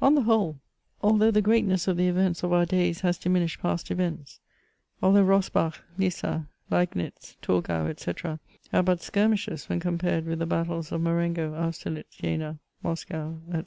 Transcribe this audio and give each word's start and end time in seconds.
On 0.00 0.14
the 0.14 0.22
whole, 0.22 0.58
although 1.02 1.30
the 1.30 1.42
greatness 1.42 1.86
of 1.86 1.98
the 1.98 2.08
events 2.08 2.42
of 2.42 2.50
our 2.50 2.64
days 2.64 3.02
has 3.02 3.18
diminished 3.18 3.60
past 3.60 3.90
events; 3.90 4.40
although 5.02 5.22
Rosbach, 5.22 5.80
Lissa, 5.98 6.48
Liegnitz, 6.70 7.36
Torgau, 7.42 7.92
&c., 7.98 8.38
are 8.72 8.82
but 8.82 9.02
skirmishes, 9.02 9.68
when 9.68 9.78
compared 9.80 10.24
with 10.24 10.38
the 10.38 10.46
battles 10.46 10.92
of 10.92 11.02
Marengo, 11.02 11.52
Austertitz, 11.54 12.16
Jena, 12.16 12.58
Moscow, 12.82 13.38
&c. 13.52 13.64